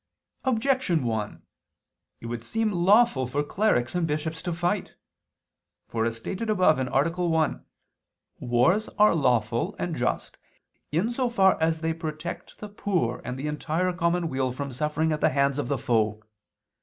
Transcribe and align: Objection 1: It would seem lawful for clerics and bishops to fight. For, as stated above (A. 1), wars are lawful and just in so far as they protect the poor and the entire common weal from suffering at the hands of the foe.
Objection 0.45 1.03
1: 1.03 1.43
It 2.21 2.25
would 2.25 2.43
seem 2.43 2.71
lawful 2.71 3.27
for 3.27 3.43
clerics 3.43 3.93
and 3.93 4.07
bishops 4.07 4.41
to 4.41 4.51
fight. 4.51 4.95
For, 5.87 6.05
as 6.05 6.17
stated 6.17 6.49
above 6.49 6.79
(A. 6.79 6.85
1), 7.27 7.65
wars 8.39 8.89
are 8.97 9.13
lawful 9.13 9.75
and 9.77 9.95
just 9.95 10.37
in 10.91 11.11
so 11.11 11.29
far 11.29 11.55
as 11.61 11.81
they 11.81 11.93
protect 11.93 12.57
the 12.57 12.67
poor 12.69 13.21
and 13.23 13.37
the 13.37 13.45
entire 13.45 13.93
common 13.93 14.27
weal 14.27 14.51
from 14.51 14.71
suffering 14.71 15.11
at 15.11 15.21
the 15.21 15.29
hands 15.29 15.59
of 15.59 15.67
the 15.67 15.77
foe. 15.77 16.19